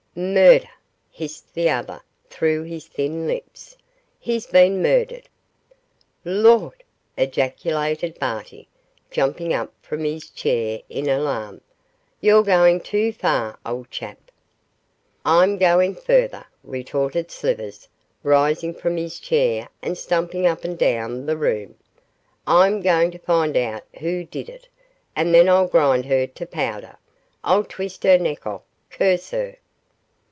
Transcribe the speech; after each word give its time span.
'Murder!' 0.13 0.67
hissed 1.09 1.53
the 1.53 1.69
other 1.69 2.01
through 2.29 2.63
his 2.63 2.85
thin 2.85 3.25
lips. 3.27 3.77
'He's 4.19 4.45
been 4.45 4.81
murdered!' 4.81 5.29
'Lord!' 6.25 6.83
ejaculated 7.17 8.19
Barty, 8.19 8.67
jumping 9.09 9.53
up 9.53 9.71
from 9.81 10.03
his 10.03 10.29
chair 10.29 10.81
in 10.89 11.07
alarm; 11.07 11.61
'you're 12.19 12.43
going 12.43 12.81
too 12.81 13.13
far, 13.13 13.57
old 13.65 13.89
chap.' 13.89 14.31
'I'm 15.23 15.57
going 15.57 15.95
further,' 15.95 16.47
retorted 16.61 17.31
Slivers, 17.31 17.87
rising 18.21 18.73
from 18.73 18.97
his 18.97 19.17
chair 19.17 19.69
and 19.81 19.97
stumping 19.97 20.45
up 20.45 20.65
and 20.65 20.77
down 20.77 21.25
the 21.25 21.37
room; 21.37 21.75
'I'm 22.45 22.81
going 22.81 23.11
to 23.11 23.19
find 23.19 23.55
out 23.55 23.83
who 24.01 24.25
did 24.25 24.49
it, 24.49 24.67
and 25.15 25.33
then 25.33 25.47
I'll 25.47 25.67
grind 25.69 26.05
her 26.07 26.27
to 26.27 26.45
powder; 26.45 26.97
I'll 27.45 27.63
twist 27.63 28.03
her 28.03 28.17
neck 28.17 28.45
off, 28.45 28.63
curse 28.89 29.29
her. 29.29 29.55